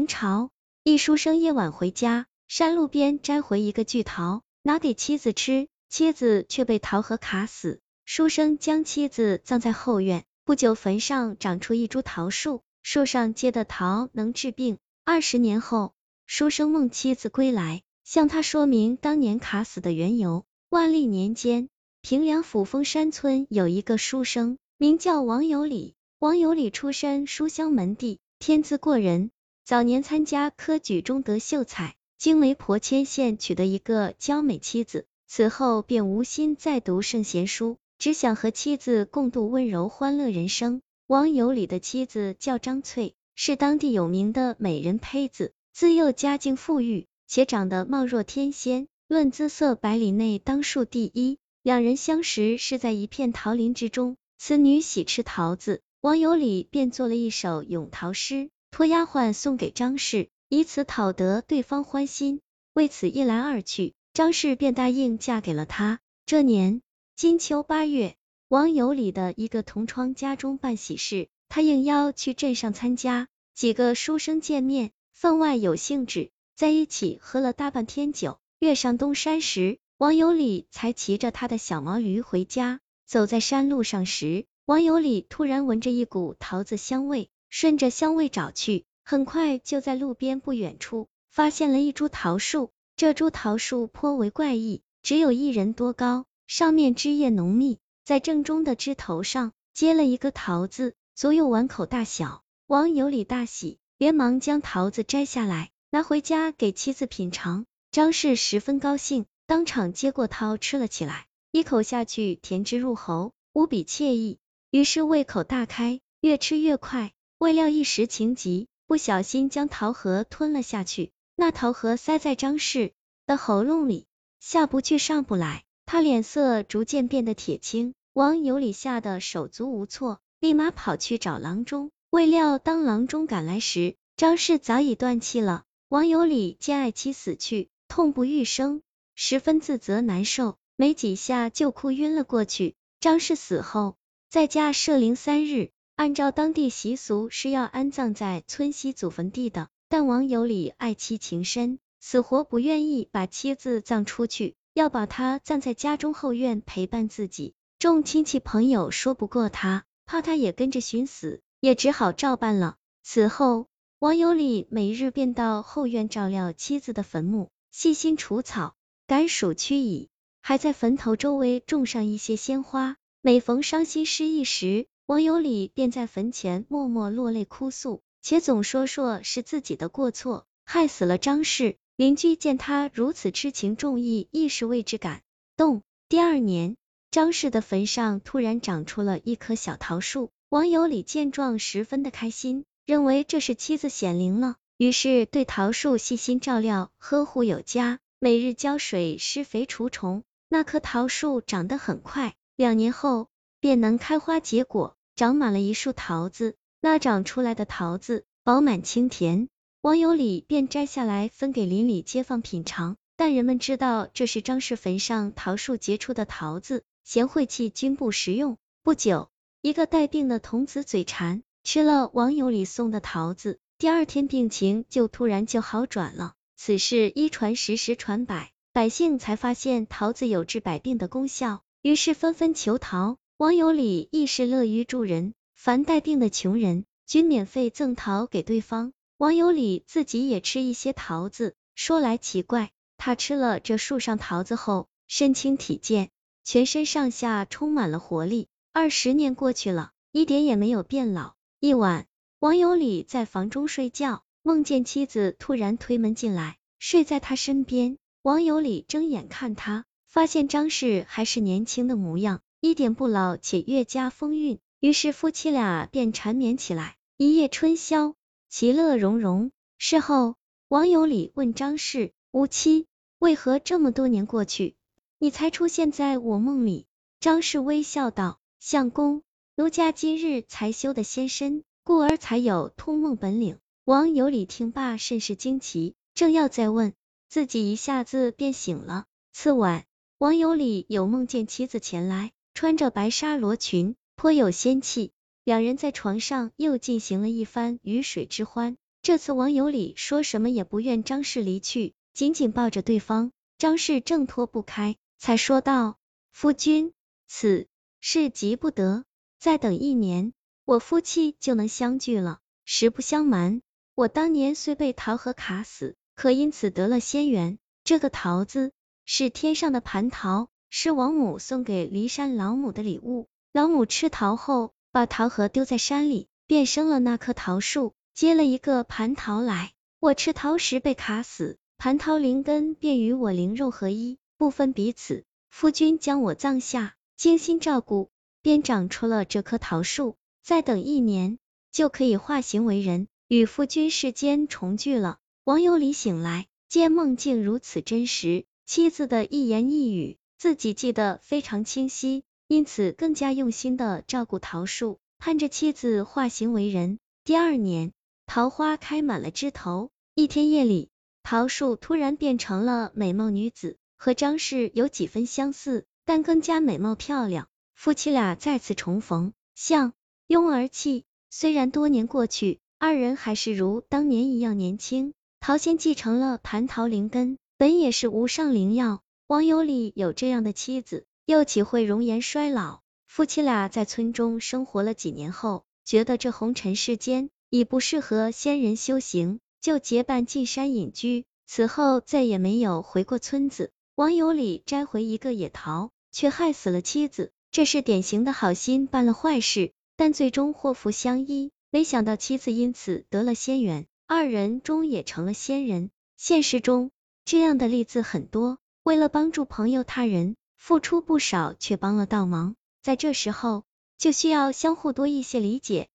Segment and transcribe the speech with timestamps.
[0.00, 0.48] 明朝，
[0.82, 7.80] 一书生夜晚回家，山路边摘回一个巨桃，拿给妻子吃，妻子却被桃核卡死。
[8.06, 14.78] 书生将妻子葬在后院，不久坟上长出一株桃树，树上结的桃能治病。
[15.04, 15.92] 二十年后，
[16.26, 20.46] 书生梦妻子归来，向他说明当年卡死的缘由。
[20.70, 21.68] 万历年间，
[22.00, 25.94] 平凉府峰山村有一个书生，名叫王有礼。
[26.18, 29.30] 王有礼出身书香门第，天资过人。
[29.70, 40.82] 早年参加科举中得秀才，经媒婆牵线娶得一个娇美妻子，此后便无心再读圣贤书，只想和妻子共度温柔欢乐人生。
[41.06, 48.88] 王有礼的妻子叫张翠，是当地有名的美人胚子，自幼家境富裕，且长得貌若天仙。
[49.06, 51.38] 论姿色，百里内当数第一。
[51.62, 62.40] 两人相识是在一片桃林之中，此女喜吃桃子，王有礼便做了一首咏桃诗，托丫鬟送给张氏，以此讨得对方欢心。
[62.72, 65.98] 为此一来二去，张氏便答应嫁给了他。
[66.24, 66.80] 这年
[67.16, 68.16] 金秋八月，
[68.48, 73.28] 王有礼的一个同窗家中办喜事，他应邀去镇上参加。
[73.54, 78.38] 几个书生见面，分外有兴致，在一起喝了大半天酒。
[78.60, 82.80] 月上东山时，王有礼才骑着他的小毛驴回家。
[83.04, 92.70] 走在山路上时，王有礼突然闻着一股桃子香味，顺着香味找去，很快就在路边不远处发现了一株桃树。
[92.96, 102.42] 这株桃树颇为怪异，只有一人多高，上面枝叶浓密，在正中的枝头上结了一个桃子，足有碗口大小。
[102.66, 107.66] 王有礼大喜，连忙将桃子摘下来，拿回家给妻子品尝。
[107.90, 114.38] 张氏十分高兴，当场接过桃吃了起来，一口下去，甜汁入喉，无比惬意，
[114.70, 117.12] 于是胃口大开，越吃越快。
[117.40, 121.10] 未料一时情急，不小心将桃核吞了下去。
[121.34, 122.92] 那桃核塞在张氏
[123.24, 124.04] 的喉咙里，
[124.40, 127.94] 下不去，上不来，他脸色逐渐变得铁青。
[128.12, 131.90] 王有礼吓得手足无措，立马跑去找郎中。
[132.10, 135.64] 未料当郎中赶来时，张氏早已断气了。
[135.88, 137.70] 王有礼见爱妻死去。
[137.88, 138.82] 痛不欲生，
[139.14, 142.74] 十分自责难受，没几下就哭晕了过去。
[143.00, 143.96] 张氏死后，
[144.28, 149.68] 在家设灵三日，按照当地习俗是要安葬在村西祖坟地的。
[149.90, 157.52] 但王有礼爱妻情深，死活不愿意把妻子葬出去，要把她葬在家中后院陪伴自己。
[157.78, 162.76] 众亲戚朋友说不过他，怕他也跟着寻死，也只好照办了。
[163.02, 163.66] 此后，
[163.98, 167.50] 王有礼每日便到后院照料妻子的坟墓。
[167.70, 168.74] 细心除草，
[169.06, 170.08] 赶鼠驱蚁，
[170.40, 172.96] 还在坟头周围种上一些鲜花。
[173.20, 181.78] 每逢伤心失意时，王有礼便在坟前默默落泪哭诉，且总说说是自己的过错，害死了张氏。
[181.96, 185.22] 邻居见他如此痴情重义，亦是为之感
[185.56, 185.82] 动。
[186.08, 186.76] 第二年，
[187.10, 194.54] 张氏的坟上突然长出了一棵小桃树，王有礼见状十分的开心，认为这是妻子显灵了。
[194.76, 200.22] 于是对桃树细心照料，呵护有加，每日浇水、施肥、除虫。
[200.48, 203.26] 那棵桃树长得很快，两年后
[203.58, 206.56] 便能开花结果，长满了一树桃子。
[206.80, 209.50] 那长出来的桃子饱满清甜，
[209.82, 212.96] 王有礼便摘下来分给邻里街坊品尝。
[213.18, 218.56] 但人们知道这是张氏坟上桃树结出的桃子，嫌晦气，均不食用。
[218.82, 219.28] 不久，
[219.60, 223.58] 一个带病的童子嘴馋，吃了王有礼送的桃子。
[223.76, 226.32] 第二天病情就突然就好转了。
[226.56, 233.18] 此事一传十，十传百，百姓才发现桃子有治百病的功效，于是纷纷求桃。
[233.40, 238.92] 王有礼亦是乐于助人，凡带病的穷人，均免费赠桃给对方。
[239.16, 241.54] 王有礼自己也吃一些桃子。
[241.74, 246.10] 说来奇怪，他吃了这树上桃子后，身轻体健，
[246.44, 248.48] 全身上下充满了活力。
[248.74, 251.32] 二十年过去了，一点也没有变老。
[251.60, 252.06] 一晚。
[252.40, 257.96] 王有礼在房中睡觉，梦见妻子突然推门进来，睡在他身边。
[258.20, 264.58] 王有礼睁眼看他，发现张氏还是年轻的模样，一点不老，且越加风韵。
[264.80, 268.14] 于是夫妻俩便缠绵起来，一夜春宵，
[268.48, 269.50] 其乐融融。
[269.78, 270.36] 事后，
[270.68, 272.86] 王有礼问张氏：“吾妻
[273.18, 274.76] 为何这么多年过去，
[275.18, 276.86] 你才出现在我梦里？”
[277.18, 279.22] 张氏微笑道：“相公，
[279.56, 283.58] 奴家今日才修的仙身。”故而才有通梦本领。
[283.84, 286.92] 王有礼听罢甚是惊奇，正要再问，
[287.28, 289.06] 自己一下子便醒了。
[289.32, 289.86] 次晚，
[290.18, 295.12] 王有礼有梦见妻子前来，穿着白纱罗裙，颇有仙气。
[295.44, 298.76] 两人在床上又进行了一番鱼水之欢。
[299.02, 303.32] 这次王有礼说什么也不愿张氏离去，紧紧抱着对方。
[303.56, 305.98] 张氏挣脱不开，才说道
[306.32, 306.92] ：“夫君，
[307.26, 307.66] 此
[308.00, 309.04] 事急不得，
[309.38, 310.32] 再等一年，
[310.64, 312.40] 我夫妻就能相聚了。
[312.64, 313.62] 实不相瞒，
[313.94, 317.58] 我当年虽被桃核卡死，可因此得了仙缘。
[317.82, 318.72] 这个桃子
[319.04, 323.26] 是天上的蟠桃，是王母送给骊山老母的礼物。
[323.52, 335.24] 老母吃桃后，把桃核丢在山里，便生了那棵桃树。”接了一个蟠桃来，我吃桃时被卡死，蟠桃灵根便与我灵肉合一，不分彼此。
[335.48, 338.10] 夫君将我葬下，精心照顾，
[338.42, 340.16] 便长出了这棵桃树。
[340.42, 341.38] 再等一年，
[341.72, 345.18] 就可以化形为人，与夫君世间重聚了。
[345.44, 356.98] 王有礼醒来，见梦境如此真实，妻子的一言一语，自己记得非常清晰，因此更加用心的照顾桃树，盼着妻子化形为人。
[357.24, 357.92] 第二年。
[358.24, 359.90] 桃花开满了枝头。
[360.14, 360.88] 一天夜里，
[361.22, 367.48] 桃树突然变成了美貌女子，和张氏有几分相似，但更加美貌漂亮。
[367.74, 369.92] 夫妻俩再次重逢，相
[370.26, 371.04] 拥而泣。
[371.28, 375.12] 虽然多年过去，二人还是如当年一样年轻。
[375.40, 379.02] 桃仙继承了蟠桃灵根，本也是无上灵药。
[379.30, 382.80] 王有礼有这样的妻子，又岂会容颜衰老？
[383.06, 387.30] 夫妻俩在村中生活了几年后，觉得这红尘世间。
[387.48, 391.26] 已不适合仙人修行，就结伴进山隐居。
[391.46, 393.70] 此后再也没有回过村子。
[393.94, 401.52] 王有礼摘回一个野桃，却害死了妻子，这是典型的好心办了坏事，但最终祸福相依。
[401.70, 405.92] 没想到妻子因此得了仙缘，二人终也成了仙人。
[406.16, 406.90] 现实中
[407.24, 413.64] 这样的例子很多，为了帮助朋友他人，付出不少却帮了倒忙，在这时候
[413.98, 415.88] 就需要相互多一些理解。